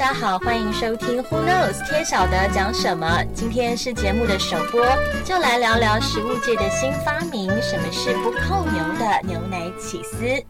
[0.00, 3.22] 大家好，欢迎收听 Who Knows 天晓得讲什么。
[3.34, 4.82] 今天是节目的首播，
[5.26, 10.42] 就来聊聊食物界的新发明——什么是不扣牛的牛奶起司。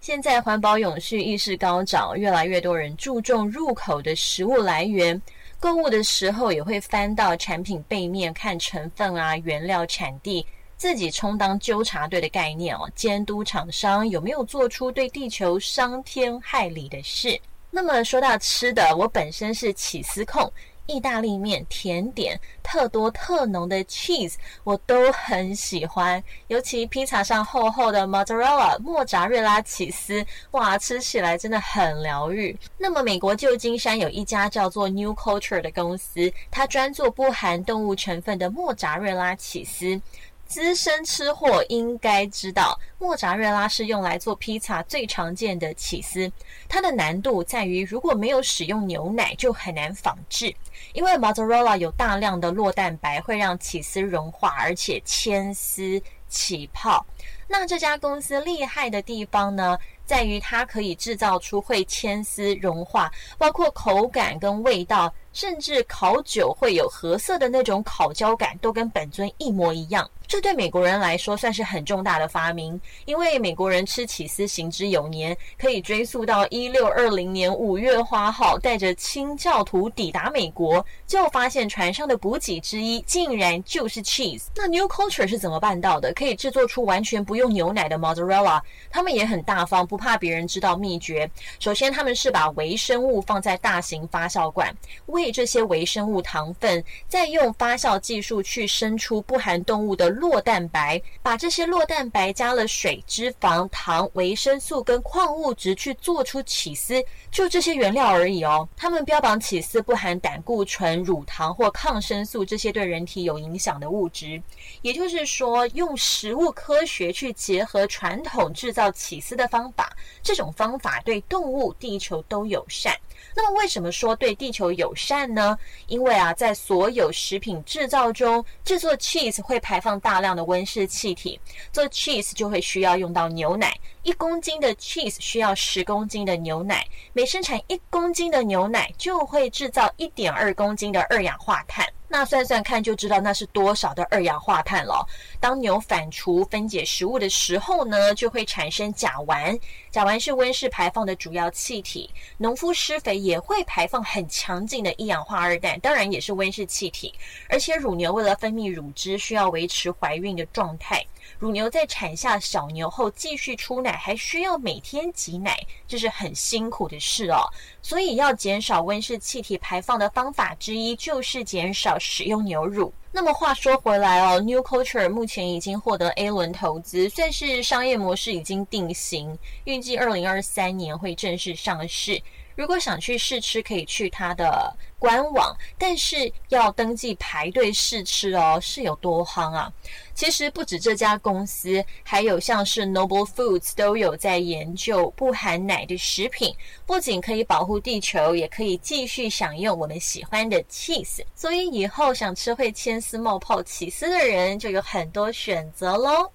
[0.00, 5.22] 现在环保永续意识高涨，越来越多人注重入口的食物来源。
[5.60, 10.44] 购物的时候也会翻到产品背面看成分啊、原料产地，
[10.76, 17.40] 自己充当纠察队的概念哦，监督厂商有没有做出对地球伤天害理的事。
[17.70, 20.52] 那么说到吃的，我本身是起司控，
[20.86, 24.34] 意大利面、甜点、特多特浓的 cheese
[24.64, 32.58] 我都很喜欢，尤其披萨上厚厚的 mozzarella 莫扎瑞拉起司，哇，吃起来真的很疗愈。
[32.76, 40.00] 那么美国旧金山有一家叫做 New Culture 的公司，它专做不含动物成分的莫扎瑞拉起司。
[40.50, 46.30] 资深吃货应该知道，莫扎瑞拉是用来做披萨最常见的起司。
[46.68, 50.52] 它的难度在于，如果没有使用牛奶，就很难仿制。
[50.92, 57.06] 因为 mozzarella 有大量的酪蛋白，会让起司融化，而且牵丝起泡。
[57.46, 65.14] 那这家公司厉害的地方呢，在于它可以制造出会牵丝融化，包括口感跟味道。
[65.32, 70.10] 甚至烤酒会有褐色的那种烤焦感，都跟本尊一模一样。
[70.30, 84.44] 这对美国人来说算是很重大的发明，因为美国人吃起司行之有年，可以追溯到一六二零年五月花号带着清教徒抵达美国，就发现船上的补给之一竟然就是 cheese。
[84.54, 86.12] 那 New Culture 是怎么办到的？
[86.14, 88.62] 可以制作出完全不用牛奶的 mozzarella？
[88.88, 91.28] 他们也很大方，不怕别人知道秘诀。
[91.58, 94.72] 首先，他们是把微生物放在大型发酵罐。
[95.06, 108.68] 喂这些微生物糖分，再用发酵技术去生出不含动物的酪蛋白，把这些酪蛋白加了水、脂肪、糖、维生素跟矿物质去做出起司，就这些原料而已哦。
[108.76, 114.40] 他们标榜起司不含胆固醇、乳糖或抗生素这些对人体有影响的物质，
[114.82, 122.94] 也就是说，用食物科学去结合传统制造起司的方法，这种方法对动物、地球都友善。
[123.34, 125.56] 那么为什么说对地球友善呢？
[125.86, 131.40] 因为啊，在所有食品制造中，制作 cheese 会排放大量的温室气体，
[131.72, 133.78] 做 cheese 就会需要用到牛奶。
[134.02, 141.86] 一公斤的 cheese 需要十公斤的牛奶，每生产一公斤的牛奶就会制造一点二公斤的二氧化碳。
[142.12, 145.06] 那算算看就知道那是多少的二氧化碳了。
[145.38, 149.56] 当牛反刍分解食物的时候呢，就会产生甲烷。
[149.92, 152.10] 甲烷是温室排放的主要气体。
[152.36, 157.14] 农夫施肥也会排放很强劲的一氧化二氮，当然也是温室气体。
[157.48, 161.06] 而且乳牛为了分泌乳汁，需要维持怀孕的状态。
[161.38, 165.56] 乳牛在产下小牛后继续出奶，还需要每天挤奶，
[165.86, 167.48] 这是很辛苦的事哦。
[167.82, 172.92] 所以要减少温室气体排放的方法之一，就是减少使用牛乳。
[173.12, 182.20] 那么话说回来哦，New Culture 目前已经获得 A 轮投资，算是商业模式已经定型，预计二零二三年会正式上市。
[182.60, 189.72] 如果想去试吃，可以去它的官网，但是要登记排队试吃哦，是有多夯啊？
[190.14, 196.54] 其实不止这家公司，还有像是 Noble Foods 都有在研究不含奶的食品，
[196.84, 201.24] 不仅可以保护地球，也可以继续享用我们喜欢的 cheese。
[201.34, 206.30] 所以以后想吃会牵丝冒泡起司的人，就有很多选择喽。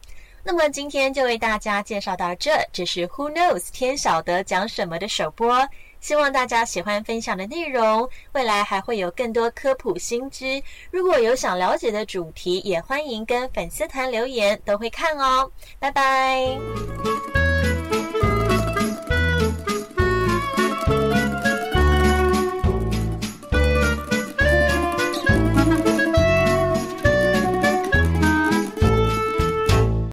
[0.48, 5.68] 那么今天就为大家介绍到这，这是 Who Knows 天晓得讲什么的首播。
[6.06, 10.62] 希望大家喜欢分享的内容，未来还会有更多科普新知。
[10.92, 15.50] 如果有想了解的主题，也欢迎跟粉丝团留言，都会看哦。
[15.80, 16.56] 拜拜。